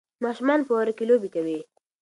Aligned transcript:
ماشومان 0.23 0.59
په 0.65 0.71
واوره 0.73 0.93
کې 0.97 1.05
لوبې 1.09 1.29
کوي. 1.35 1.59